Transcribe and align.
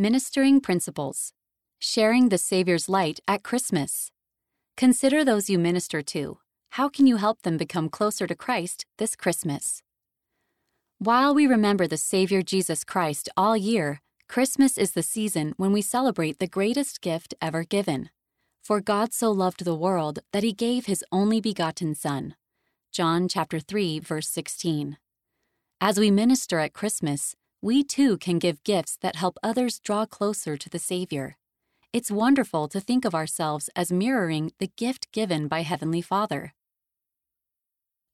Ministering 0.00 0.60
Principles 0.60 1.32
Sharing 1.80 2.28
the 2.28 2.38
Savior's 2.38 2.88
Light 2.88 3.18
at 3.26 3.42
Christmas. 3.42 4.12
Consider 4.76 5.24
those 5.24 5.50
you 5.50 5.58
minister 5.58 6.02
to. 6.02 6.38
How 6.70 6.88
can 6.88 7.08
you 7.08 7.16
help 7.16 7.42
them 7.42 7.56
become 7.56 7.88
closer 7.88 8.24
to 8.28 8.36
Christ 8.36 8.86
this 8.98 9.16
Christmas? 9.16 9.82
While 11.00 11.34
we 11.34 11.48
remember 11.48 11.88
the 11.88 11.96
Savior 11.96 12.42
Jesus 12.42 12.84
Christ 12.84 13.28
all 13.36 13.56
year, 13.56 14.00
Christmas 14.28 14.78
is 14.78 14.92
the 14.92 15.02
season 15.02 15.52
when 15.56 15.72
we 15.72 15.82
celebrate 15.82 16.38
the 16.38 16.46
greatest 16.46 17.00
gift 17.00 17.34
ever 17.42 17.64
given. 17.64 18.10
For 18.62 18.80
God 18.80 19.12
so 19.12 19.32
loved 19.32 19.64
the 19.64 19.74
world 19.74 20.20
that 20.32 20.44
he 20.44 20.52
gave 20.52 20.86
his 20.86 21.04
only 21.10 21.40
begotten 21.40 21.96
Son. 21.96 22.36
John 22.92 23.26
chapter 23.26 23.58
3 23.58 23.98
verse 23.98 24.28
16. 24.28 24.96
As 25.80 25.98
we 25.98 26.12
minister 26.12 26.60
at 26.60 26.72
Christmas, 26.72 27.34
we 27.60 27.82
too 27.82 28.16
can 28.18 28.38
give 28.38 28.62
gifts 28.62 28.96
that 29.00 29.16
help 29.16 29.38
others 29.42 29.80
draw 29.80 30.06
closer 30.06 30.56
to 30.56 30.68
the 30.68 30.78
Savior. 30.78 31.36
It's 31.92 32.10
wonderful 32.10 32.68
to 32.68 32.80
think 32.80 33.04
of 33.04 33.14
ourselves 33.14 33.68
as 33.74 33.90
mirroring 33.90 34.52
the 34.58 34.70
gift 34.76 35.10
given 35.10 35.48
by 35.48 35.62
Heavenly 35.62 36.02
Father. 36.02 36.54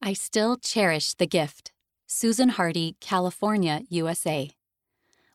I 0.00 0.12
still 0.12 0.56
cherish 0.56 1.14
the 1.14 1.26
gift. 1.26 1.72
Susan 2.06 2.50
Hardy, 2.50 2.96
California, 3.00 3.82
USA. 3.88 4.50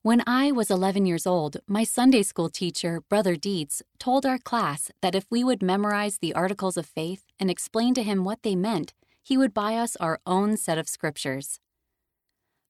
When 0.01 0.23
I 0.25 0.51
was 0.51 0.71
11 0.71 1.05
years 1.05 1.27
old, 1.27 1.57
my 1.67 1.83
Sunday 1.83 2.23
school 2.23 2.49
teacher, 2.49 3.01
Brother 3.09 3.35
Dietz, 3.35 3.81
told 3.99 4.25
our 4.25 4.37
class 4.37 4.89
that 5.01 5.15
if 5.15 5.25
we 5.29 5.43
would 5.43 5.61
memorize 5.61 6.17
the 6.17 6.33
articles 6.33 6.77
of 6.77 6.85
faith 6.85 7.25
and 7.39 7.51
explain 7.51 7.93
to 7.95 8.03
him 8.03 8.23
what 8.23 8.43
they 8.43 8.55
meant, 8.55 8.93
he 9.21 9.37
would 9.37 9.53
buy 9.53 9.75
us 9.75 9.95
our 9.97 10.19
own 10.25 10.55
set 10.55 10.77
of 10.77 10.87
scriptures. 10.87 11.59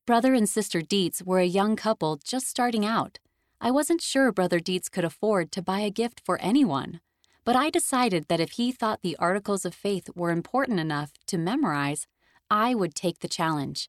Brother 0.10 0.34
and 0.34 0.50
Sister 0.50 0.82
Dietz 0.82 1.22
were 1.22 1.38
a 1.38 1.46
young 1.46 1.76
couple 1.76 2.18
just 2.24 2.48
starting 2.48 2.84
out. 2.84 3.20
I 3.62 3.70
wasn't 3.70 4.02
sure 4.02 4.32
Brother 4.32 4.60
Dietz 4.60 4.90
could 4.90 5.06
afford 5.06 5.52
to 5.52 5.62
buy 5.62 5.82
a 5.82 5.92
gift 5.92 6.20
for 6.26 6.42
anyone, 6.42 7.00
but 7.46 7.56
I 7.56 7.70
decided 7.70 8.26
that 8.28 8.40
if 8.40 8.54
he 8.54 8.72
thought 8.72 9.04
the 9.04 9.16
articles 9.18 9.66
of 9.66 9.76
faith 9.76 10.10
were 10.16 10.32
important 10.32 10.80
enough 10.80 11.12
to 11.28 11.38
memorize, 11.38 12.08
I 12.50 12.74
would 12.74 12.96
take 12.96 13.20
the 13.20 13.28
challenge. 13.28 13.88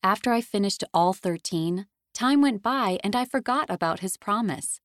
After 0.00 0.30
I 0.30 0.42
finished 0.42 0.84
all 0.94 1.12
13, 1.12 1.86
time 2.14 2.40
went 2.40 2.62
by 2.62 3.00
and 3.02 3.16
I 3.16 3.24
forgot 3.24 3.66
about 3.68 3.98
his 3.98 4.16
promise. 4.16 4.80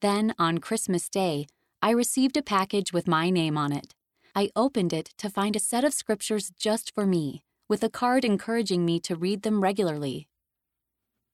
Then, 0.00 0.34
on 0.36 0.58
Christmas 0.58 1.08
Day, 1.08 1.46
I 1.80 1.90
received 1.90 2.36
a 2.36 2.42
package 2.42 2.92
with 2.92 3.06
my 3.06 3.30
name 3.30 3.56
on 3.56 3.70
it. 3.70 3.94
I 4.34 4.50
opened 4.56 4.92
it 4.92 5.14
to 5.18 5.30
find 5.30 5.54
a 5.54 5.60
set 5.60 5.84
of 5.84 5.94
scriptures 5.94 6.50
just 6.58 6.92
for 6.92 7.06
me 7.06 7.44
with 7.68 7.82
a 7.82 7.90
card 7.90 8.24
encouraging 8.24 8.84
me 8.84 9.00
to 9.00 9.16
read 9.16 9.42
them 9.42 9.60
regularly. 9.60 10.28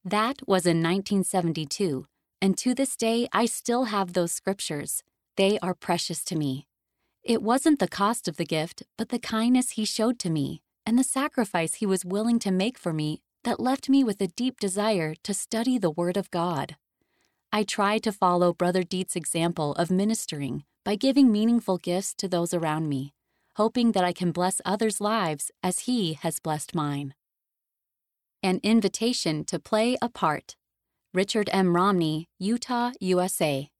That 0.05 0.41
was 0.49 0.67
in 0.67 0.79
1972, 0.79 2.07
and 2.41 2.57
to 2.59 2.75
this 2.75 2.97
day 2.97 3.29
I 3.33 3.47
still 3.47 3.85
have 3.85 4.13
those 4.13 4.33
scriptures. 4.33 5.03
They 5.37 5.59
are 5.61 5.75
precious 5.75 6.25
to 6.25 6.37
me. 6.37 6.67
It 7.23 7.43
wasn't 7.43 7.79
the 7.79 7.89
cost 7.89 8.27
of 8.27 8.37
the 8.37 8.45
gift, 8.45 8.83
but 8.99 9.11
the 9.11 9.19
kindness 9.19 9.71
he 9.71 9.85
showed 9.85 10.19
to 10.21 10.31
me 10.31 10.63
and 10.85 10.99
the 10.99 11.05
sacrifice 11.05 11.75
he 11.75 11.87
was 11.87 12.05
willing 12.05 12.39
to 12.41 12.51
make 12.51 12.79
for 12.79 12.93
me 12.93 13.21
that 13.45 13.61
left 13.61 13.89
me 13.89 14.03
with 14.03 14.21
a 14.21 14.27
deep 14.27 14.59
desire 14.59 15.15
to 15.23 15.35
study 15.35 15.79
the 15.79 15.91
Word 15.91 16.17
of 16.17 16.31
God. 16.31 16.77
I 17.53 17.63
try 17.63 17.99
to 17.99 18.13
follow 18.13 18.53
Brother 18.53 18.83
Dietz's 18.83 19.17
example 19.17 19.75
of 19.75 19.91
ministering 19.91 20.65
by 20.85 20.97
giving 20.97 21.31
meaningful 21.31 21.79
gifts 21.79 22.15
to 22.15 22.27
those 22.27 22.53
around 22.55 22.89
me 22.89 23.13
hoping 23.56 23.92
that 23.92 24.05
I 24.05 24.12
can 24.12 24.33
bless 24.33 24.61
others' 24.64 25.00
lives 25.00 25.50
as 25.62 25.81
He 25.81 26.14
has 26.14 26.41
blessed 26.41 26.75
mine. 26.75 27.14
An 28.42 28.61
invitation 28.62 29.45
to 29.45 29.58
play 29.58 29.97
a 30.03 30.08
part. 30.08 30.56
Richard 31.14 31.50
M. 31.53 31.77
Romney, 31.77 32.28
Utah, 32.39 32.92
USA. 33.00 33.70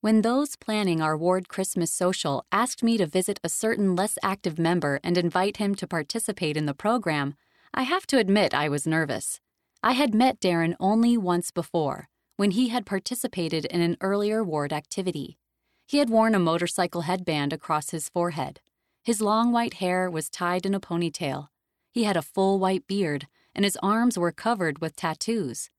When 0.00 0.22
those 0.22 0.56
planning 0.56 1.02
our 1.02 1.16
ward 1.16 1.48
Christmas 1.48 1.92
social 1.92 2.44
asked 2.52 2.82
me 2.82 2.96
to 2.96 3.06
visit 3.06 3.40
a 3.42 3.48
certain 3.48 3.96
less 3.96 4.18
active 4.22 4.58
member 4.58 5.00
and 5.02 5.18
invite 5.18 5.56
him 5.56 5.74
to 5.74 5.86
participate 5.86 6.56
in 6.56 6.66
the 6.66 6.74
program, 6.74 7.34
I 7.74 7.82
have 7.82 8.06
to 8.08 8.18
admit 8.18 8.54
I 8.54 8.68
was 8.68 8.86
nervous. 8.86 9.40
I 9.82 9.92
had 9.92 10.14
met 10.14 10.40
Darren 10.40 10.74
only 10.80 11.16
once 11.16 11.50
before, 11.50 12.08
when 12.36 12.52
he 12.52 12.68
had 12.68 12.86
participated 12.86 13.64
in 13.66 13.80
an 13.80 13.96
earlier 14.00 14.42
ward 14.42 14.72
activity. 14.72 15.38
He 15.86 15.98
had 15.98 16.10
worn 16.10 16.34
a 16.34 16.38
motorcycle 16.38 17.02
headband 17.02 17.52
across 17.52 17.90
his 17.90 18.08
forehead. 18.08 18.60
His 19.06 19.20
long 19.20 19.52
white 19.52 19.74
hair 19.74 20.10
was 20.10 20.28
tied 20.28 20.66
in 20.66 20.74
a 20.74 20.80
ponytail. 20.80 21.46
He 21.92 22.02
had 22.02 22.16
a 22.16 22.22
full 22.22 22.58
white 22.58 22.88
beard, 22.88 23.28
and 23.54 23.64
his 23.64 23.78
arms 23.80 24.18
were 24.18 24.32
covered 24.32 24.80
with 24.80 24.96
tattoos. 24.96 25.70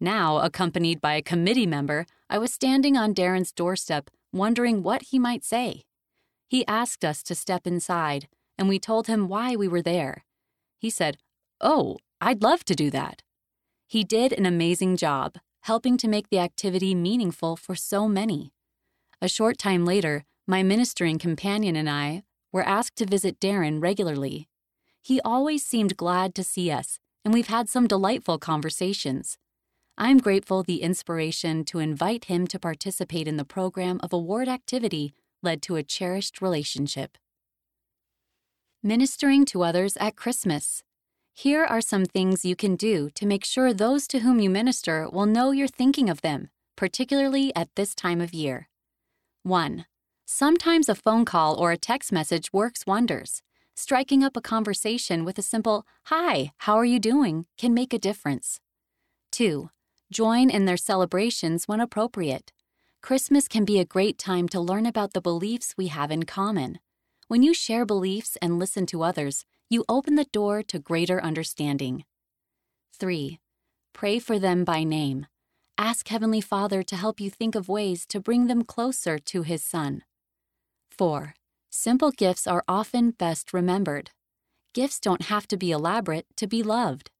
Now, 0.00 0.38
accompanied 0.38 0.98
by 0.98 1.12
a 1.12 1.20
committee 1.20 1.66
member, 1.66 2.06
I 2.30 2.38
was 2.38 2.54
standing 2.54 2.96
on 2.96 3.14
Darren's 3.14 3.52
doorstep, 3.52 4.08
wondering 4.32 4.82
what 4.82 5.02
he 5.02 5.18
might 5.18 5.44
say. 5.44 5.82
He 6.48 6.66
asked 6.66 7.04
us 7.04 7.22
to 7.24 7.34
step 7.34 7.66
inside, 7.66 8.28
and 8.56 8.66
we 8.66 8.78
told 8.78 9.08
him 9.08 9.28
why 9.28 9.56
we 9.56 9.68
were 9.68 9.82
there. 9.82 10.24
He 10.78 10.88
said, 10.88 11.18
Oh, 11.60 11.98
I'd 12.18 12.42
love 12.42 12.64
to 12.64 12.74
do 12.74 12.90
that. 12.92 13.22
He 13.86 14.04
did 14.04 14.32
an 14.32 14.46
amazing 14.46 14.96
job, 14.96 15.36
helping 15.64 15.98
to 15.98 16.08
make 16.08 16.30
the 16.30 16.38
activity 16.38 16.94
meaningful 16.94 17.56
for 17.56 17.74
so 17.74 18.08
many. 18.08 18.54
A 19.20 19.28
short 19.28 19.58
time 19.58 19.84
later, 19.84 20.24
my 20.46 20.62
ministering 20.62 21.18
companion 21.18 21.76
and 21.76 21.90
I 21.90 22.22
were 22.54 22.62
asked 22.62 22.94
to 22.94 23.04
visit 23.04 23.40
Darren 23.40 23.82
regularly. 23.82 24.48
He 25.02 25.20
always 25.22 25.66
seemed 25.66 25.96
glad 25.96 26.36
to 26.36 26.44
see 26.44 26.70
us, 26.70 27.00
and 27.24 27.34
we've 27.34 27.48
had 27.48 27.68
some 27.68 27.88
delightful 27.88 28.38
conversations. 28.38 29.38
I'm 29.98 30.18
grateful 30.18 30.62
the 30.62 30.80
inspiration 30.80 31.64
to 31.64 31.80
invite 31.80 32.26
him 32.26 32.46
to 32.46 32.58
participate 32.60 33.26
in 33.26 33.38
the 33.38 33.44
program 33.44 33.98
of 34.04 34.12
award 34.12 34.48
activity 34.48 35.14
led 35.42 35.62
to 35.62 35.74
a 35.74 35.82
cherished 35.82 36.40
relationship. 36.40 37.18
Ministering 38.84 39.44
to 39.46 39.64
others 39.64 39.96
at 39.96 40.14
Christmas. 40.14 40.84
Here 41.32 41.64
are 41.64 41.80
some 41.80 42.04
things 42.04 42.44
you 42.44 42.54
can 42.54 42.76
do 42.76 43.10
to 43.16 43.26
make 43.26 43.44
sure 43.44 43.74
those 43.74 44.06
to 44.06 44.20
whom 44.20 44.38
you 44.38 44.48
minister 44.48 45.08
will 45.10 45.26
know 45.26 45.50
you're 45.50 45.66
thinking 45.66 46.08
of 46.08 46.20
them, 46.20 46.50
particularly 46.76 47.52
at 47.56 47.74
this 47.74 47.96
time 47.96 48.20
of 48.20 48.32
year. 48.32 48.68
1. 49.42 49.86
Sometimes 50.26 50.88
a 50.88 50.94
phone 50.94 51.26
call 51.26 51.54
or 51.54 51.70
a 51.70 51.76
text 51.76 52.10
message 52.10 52.50
works 52.52 52.86
wonders. 52.86 53.42
Striking 53.76 54.24
up 54.24 54.36
a 54.36 54.40
conversation 54.40 55.24
with 55.24 55.38
a 55.38 55.42
simple, 55.42 55.86
Hi, 56.04 56.52
how 56.58 56.76
are 56.76 56.84
you 56.84 56.98
doing? 56.98 57.46
can 57.58 57.74
make 57.74 57.92
a 57.92 57.98
difference. 57.98 58.58
2. 59.32 59.68
Join 60.10 60.48
in 60.48 60.64
their 60.64 60.78
celebrations 60.78 61.68
when 61.68 61.80
appropriate. 61.80 62.52
Christmas 63.02 63.48
can 63.48 63.66
be 63.66 63.78
a 63.78 63.84
great 63.84 64.16
time 64.16 64.48
to 64.48 64.60
learn 64.60 64.86
about 64.86 65.12
the 65.12 65.20
beliefs 65.20 65.74
we 65.76 65.88
have 65.88 66.10
in 66.10 66.22
common. 66.22 66.78
When 67.28 67.42
you 67.42 67.52
share 67.52 67.84
beliefs 67.84 68.38
and 68.40 68.58
listen 68.58 68.86
to 68.86 69.02
others, 69.02 69.44
you 69.68 69.84
open 69.90 70.14
the 70.14 70.24
door 70.32 70.62
to 70.62 70.78
greater 70.78 71.22
understanding. 71.22 72.04
3. 72.98 73.40
Pray 73.92 74.18
for 74.18 74.38
them 74.38 74.64
by 74.64 74.84
name. 74.84 75.26
Ask 75.76 76.08
Heavenly 76.08 76.40
Father 76.40 76.82
to 76.82 76.96
help 76.96 77.20
you 77.20 77.28
think 77.28 77.54
of 77.54 77.68
ways 77.68 78.06
to 78.06 78.20
bring 78.20 78.46
them 78.46 78.62
closer 78.62 79.18
to 79.18 79.42
His 79.42 79.62
Son. 79.62 80.02
4. 80.96 81.34
Simple 81.70 82.12
gifts 82.12 82.46
are 82.46 82.64
often 82.68 83.10
best 83.10 83.52
remembered. 83.52 84.10
Gifts 84.74 85.00
don't 85.00 85.22
have 85.22 85.46
to 85.48 85.56
be 85.56 85.72
elaborate 85.72 86.26
to 86.36 86.46
be 86.46 86.62
loved. 86.62 87.10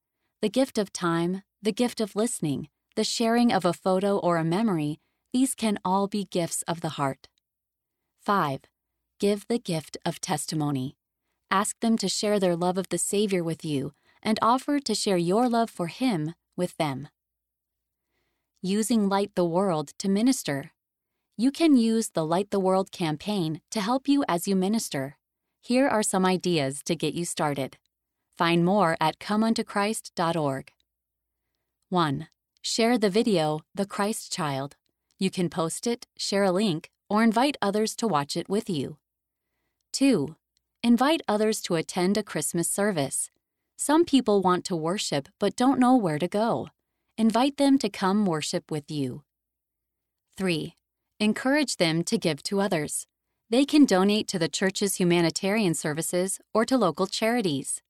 The 0.43 0.49
gift 0.49 0.79
of 0.79 0.93
time, 0.93 1.43
the 1.61 1.73
gift 1.73 2.01
of 2.01 2.15
listening, 2.15 2.69
the 2.95 3.05
sharing 3.05 3.53
of 3.53 3.65
a 3.65 3.73
photo 3.73 4.19
or 4.19 4.37
a 4.37 4.45
memory, 4.45 5.01
these 5.33 5.55
can 5.55 5.79
all 5.85 6.07
be 6.07 6.25
gifts 6.25 6.63
of 6.69 6.81
the 6.83 6.91
heart. 6.91 7.29
5. 8.23 8.61
Give 9.19 9.45
the 9.49 9.59
gift 9.59 9.97
of 10.05 10.21
testimony. 10.21 10.97
Ask 11.51 11.81
them 11.81 11.97
to 11.99 12.09
share 12.09 12.39
their 12.39 12.57
love 12.57 12.79
of 12.79 12.89
the 12.91 12.99
Savior 12.99 13.43
with 13.43 13.65
you 13.65 13.93
and 14.23 14.39
offer 14.41 14.79
to 14.79 14.95
share 14.95 15.17
your 15.17 15.49
love 15.49 15.71
for 15.71 15.89
Him 15.89 16.35
with 16.57 16.77
them. 16.77 17.09
Using 18.63 19.09
Light 19.09 19.33
the 19.35 19.45
World 19.45 19.93
to 19.99 20.09
minister. 20.09 20.74
You 21.37 21.51
can 21.51 21.77
use 21.77 22.11
the 22.11 22.25
Light 22.25 22.53
the 22.53 22.61
World 22.61 22.93
campaign 22.93 23.61
to 23.73 23.81
help 23.81 24.07
you 24.07 24.25
as 24.29 24.47
you 24.47 24.55
minister. 24.55 25.17
Here 25.61 25.89
are 25.89 26.05
some 26.05 26.25
ideas 26.25 26.81
to 26.85 26.95
get 26.95 27.13
you 27.13 27.25
started. 27.25 27.77
Find 28.39 28.65
more 28.65 28.97
at 29.01 29.19
comeuntochrist.org. 29.19 30.71
1. 31.89 32.29
Share 32.63 32.99
the 32.99 33.11
video, 33.11 33.63
The 33.75 33.85
Christ 33.85 34.33
Child. 34.33 34.77
You 35.19 35.29
can 35.29 35.51
post 35.51 35.89
it, 35.89 36.07
share 36.17 36.45
a 36.45 36.53
link, 36.53 36.91
or 37.11 37.25
invite 37.25 37.57
others 37.61 37.97
to 37.97 38.07
watch 38.07 38.37
it 38.37 38.49
with 38.49 38.71
you. 38.71 38.99
2. 39.93 40.37
Invite 40.85 41.23
others 41.27 41.61
to 41.63 41.75
attend 41.75 42.17
a 42.17 42.23
Christmas 42.23 42.69
service. 42.69 43.33
Some 43.77 44.05
people 44.05 44.41
want 44.41 44.65
to 44.67 44.77
worship 44.77 45.29
but 45.41 45.57
don't 45.57 45.81
know 45.81 45.97
where 45.97 46.21
to 46.21 46.29
go. 46.29 46.69
Invite 47.19 47.57
them 47.57 47.77
to 47.79 47.89
come 47.89 48.25
worship 48.25 48.71
with 48.71 48.89
you. 48.89 49.25
3. 50.37 50.77
Encourage 51.21 51.77
them 51.77 52.03
to 52.05 52.19
give 52.19 52.43
to 52.43 52.61
others. 52.61 53.07
They 53.49 53.65
can 53.65 53.85
donate 53.85 54.27
to 54.29 54.39
the 54.39 54.49
church's 54.49 54.97
humanitarian 54.97 55.75
services 55.75 56.41
or 56.53 56.65
to 56.65 56.77
local 56.77 57.07
charities. 57.07 57.81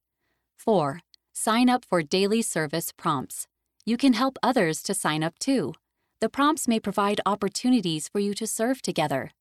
4. 0.57 1.01
Sign 1.33 1.69
up 1.69 1.83
for 1.85 2.03
daily 2.03 2.41
service 2.41 2.91
prompts. 2.91 3.47
You 3.83 3.97
can 3.97 4.13
help 4.13 4.37
others 4.43 4.83
to 4.83 4.93
sign 4.93 5.23
up 5.23 5.39
too. 5.39 5.73
the 6.21 6.29
prompts 6.29 6.67
may 6.67 6.79
provide 6.79 7.21
opportunities 7.25 8.07
for 8.07 8.19
you 8.19 8.33
to 8.33 8.47
serve 8.47 8.81
together. 8.81 9.31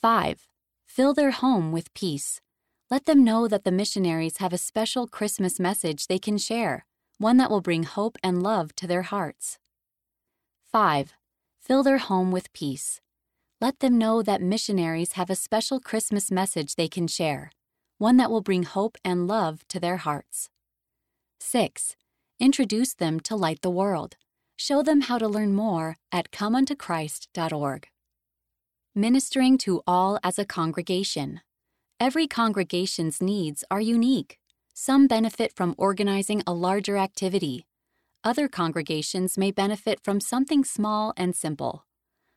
5. 0.00 0.46
Fill 0.86 1.12
their 1.12 1.32
home 1.32 1.72
with 1.72 1.92
peace. 1.94 2.40
Let 2.90 3.04
them 3.04 3.22
know 3.22 3.48
that 3.48 3.64
the 3.64 3.72
missionaries 3.72 4.38
have 4.38 4.54
a 4.54 4.58
special 4.58 5.06
Christmas 5.06 5.60
message 5.60 6.06
they 6.06 6.18
can 6.18 6.38
share, 6.38 6.86
one 7.18 7.36
that 7.36 7.50
will 7.50 7.60
bring 7.60 7.82
hope 7.82 8.16
and 8.22 8.42
love 8.42 8.74
to 8.76 8.86
their 8.86 9.02
hearts. 9.02 9.58
5. 10.72 11.17
Fill 11.68 11.82
their 11.82 11.98
home 11.98 12.32
with 12.32 12.50
peace. 12.54 13.02
Let 13.60 13.80
them 13.80 13.98
know 13.98 14.22
that 14.22 14.40
missionaries 14.40 15.12
have 15.12 15.28
a 15.28 15.36
special 15.36 15.80
Christmas 15.80 16.30
message 16.30 16.76
they 16.76 16.88
can 16.88 17.06
share, 17.06 17.52
one 17.98 18.16
that 18.16 18.30
will 18.30 18.40
bring 18.40 18.62
hope 18.62 18.96
and 19.04 19.28
love 19.28 19.68
to 19.68 19.78
their 19.78 19.98
hearts. 19.98 20.48
6. 21.40 21.94
Introduce 22.40 22.94
them 22.94 23.20
to 23.20 23.36
Light 23.36 23.60
the 23.60 23.68
World. 23.68 24.16
Show 24.56 24.82
them 24.82 25.02
how 25.02 25.18
to 25.18 25.28
learn 25.28 25.54
more 25.54 25.98
at 26.10 26.30
comeuntochrist.org. 26.30 27.88
Ministering 28.94 29.58
to 29.58 29.82
all 29.86 30.18
as 30.24 30.38
a 30.38 30.46
congregation. 30.46 31.42
Every 32.00 32.26
congregation's 32.26 33.20
needs 33.20 33.62
are 33.70 33.82
unique. 33.82 34.38
Some 34.72 35.06
benefit 35.06 35.52
from 35.54 35.74
organizing 35.76 36.42
a 36.46 36.54
larger 36.54 36.96
activity. 36.96 37.67
Other 38.28 38.46
congregations 38.46 39.38
may 39.38 39.50
benefit 39.50 40.00
from 40.04 40.20
something 40.20 40.62
small 40.62 41.14
and 41.16 41.34
simple. 41.34 41.86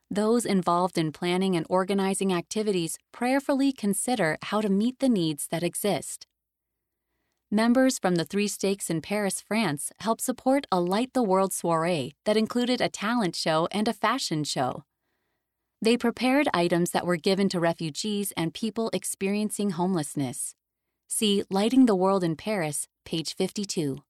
Those 0.10 0.46
involved 0.46 0.98
in 0.98 1.12
planning 1.12 1.58
and 1.58 1.66
organizing 1.70 2.32
activities 2.32 2.98
prayerfully 3.12 3.74
consider 3.74 4.38
how 4.42 4.62
to 4.62 4.70
meet 4.70 5.00
the 5.00 5.10
needs 5.10 5.48
that 5.52 5.64
exist. 5.64 6.28
Members 7.52 8.00
from 8.00 8.16
the 8.16 8.24
Three 8.24 8.48
Stakes 8.48 8.90
in 8.90 9.02
Paris, 9.02 9.42
France 9.46 9.92
helped 10.00 10.22
support 10.22 10.66
a 10.72 10.80
Light 10.80 11.12
the 11.12 11.24
World 11.24 11.52
soiree 11.52 12.14
that 12.24 12.38
included 12.38 12.80
a 12.80 12.88
talent 12.88 13.36
show 13.36 13.68
and 13.70 13.90
a 13.90 14.00
fashion 14.06 14.46
show. 14.46 14.86
They 15.82 15.98
prepared 15.98 16.48
items 16.54 16.92
that 16.92 17.06
were 17.06 17.18
given 17.18 17.50
to 17.50 17.60
refugees 17.60 18.32
and 18.38 18.54
people 18.54 18.90
experiencing 18.94 19.72
homelessness. 19.72 20.56
See 21.10 21.44
Lighting 21.50 21.86
the 21.86 21.96
World 21.96 22.24
in 22.24 22.38
Paris, 22.38 22.88
page 23.04 23.36
52. 23.36 24.04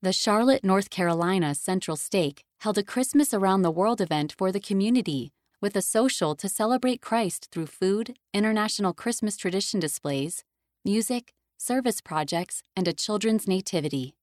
The 0.00 0.12
Charlotte, 0.12 0.62
North 0.62 0.90
Carolina 0.90 1.56
Central 1.56 1.96
Stake 1.96 2.44
held 2.60 2.78
a 2.78 2.84
Christmas 2.84 3.34
Around 3.34 3.62
the 3.62 3.72
World 3.72 4.00
event 4.00 4.32
for 4.38 4.52
the 4.52 4.60
community 4.60 5.32
with 5.60 5.74
a 5.74 5.82
social 5.82 6.36
to 6.36 6.48
celebrate 6.48 7.00
Christ 7.00 7.48
through 7.50 7.66
food, 7.66 8.16
international 8.32 8.92
Christmas 8.92 9.36
tradition 9.36 9.80
displays, 9.80 10.44
music, 10.84 11.32
service 11.56 12.00
projects, 12.00 12.62
and 12.76 12.86
a 12.86 12.92
children's 12.92 13.48
nativity. 13.48 14.14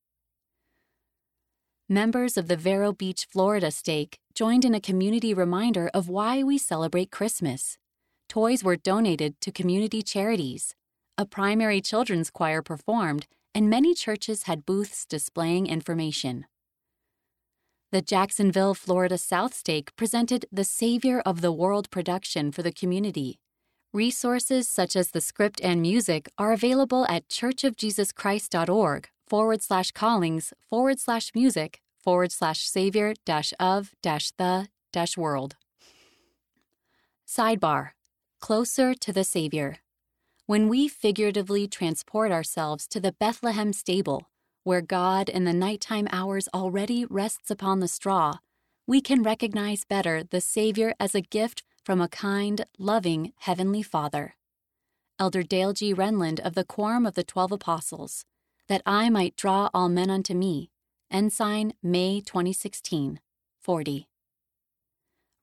Members 1.90 2.38
of 2.38 2.48
the 2.48 2.56
Vero 2.56 2.94
Beach, 2.94 3.28
Florida 3.30 3.70
stake 3.70 4.18
joined 4.34 4.64
in 4.64 4.74
a 4.74 4.80
community 4.80 5.34
reminder 5.34 5.92
of 5.94 6.08
why 6.08 6.42
we 6.42 6.58
celebrate 6.58 7.12
Christmas. 7.12 7.78
Toys 8.30 8.64
were 8.64 8.78
donated 8.78 9.42
to 9.42 9.52
community 9.52 10.02
charities. 10.02 10.74
A 11.18 11.26
primary 11.26 11.82
children's 11.82 12.30
choir 12.30 12.62
performed, 12.62 13.28
and 13.56 13.70
many 13.70 13.96
churches 13.96 14.44
had 14.44 14.66
booths 14.66 15.06
displaying 15.06 15.66
information. 15.66 16.46
The 17.92 18.02
Jacksonville, 18.02 18.74
Florida 18.74 19.18
South 19.18 19.54
Stake 19.54 19.96
presented 19.96 20.46
the 20.52 20.66
Savior 20.66 21.22
of 21.26 21.40
the 21.40 21.54
World 21.54 21.90
production 21.90 22.52
for 22.52 22.62
the 22.62 22.74
community. 22.74 23.40
Resources 23.94 24.68
such 24.68 24.98
as 24.98 25.12
the 25.12 25.22
script 25.22 25.62
and 25.64 25.82
music 25.82 26.28
are 26.38 26.52
available 26.52 27.06
at 27.08 27.30
churchofjesuschrist.org 27.30 29.08
forward 29.26 29.64
slash 29.64 29.92
callings 29.92 30.54
forward 30.70 31.00
slash 31.00 31.32
music 31.34 31.80
forward 31.98 32.34
slash 32.34 32.68
savior 32.68 33.14
dash 33.26 33.54
of 33.60 33.94
dash 34.04 34.32
the 34.38 34.68
dash 34.92 35.16
world. 35.16 35.56
Sidebar 37.26 37.92
Closer 38.42 38.94
to 38.94 39.14
the 39.14 39.24
Savior. 39.24 39.78
When 40.48 40.70
we 40.70 40.88
figuratively 40.88 41.68
transport 41.68 42.32
ourselves 42.32 42.88
to 42.90 43.00
the 43.00 43.14
Bethlehem 43.14 43.74
stable, 43.74 44.30
where 44.64 44.82
God 44.82 45.28
in 45.28 45.44
the 45.44 45.54
nighttime 45.54 46.08
hours 46.12 46.48
already 46.54 47.04
rests 47.04 47.50
upon 47.50 47.80
the 47.80 47.88
straw, 47.88 48.36
we 48.86 49.02
can 49.02 49.24
recognize 49.24 49.86
better 49.86 50.24
the 50.24 50.40
Savior 50.40 50.94
as 51.00 51.16
a 51.16 51.22
gift 51.22 51.64
from 51.84 52.00
a 52.00 52.08
kind, 52.08 52.64
loving 52.78 53.34
Heavenly 53.40 53.82
Father. 53.82 54.36
Elder 55.18 55.42
Dale 55.42 55.74
G. 55.74 55.96
Renlund 55.96 56.40
of 56.42 56.54
the 56.54 56.64
Quorum 56.64 57.08
of 57.08 57.16
the 57.16 57.24
Twelve 57.24 57.52
Apostles 57.52 58.24
that 58.68 58.84
I 58.86 59.10
might 59.10 59.36
draw 59.36 59.72
all 59.74 59.90
men 59.90 60.12
unto 60.12 60.36
me. 60.36 60.70
Ensign, 61.10 61.74
May 61.82 62.22
2016, 62.22 63.20
40. 63.62 64.08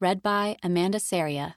Read 0.01 0.23
by 0.23 0.57
Amanda 0.63 1.01
Saria. 1.01 1.57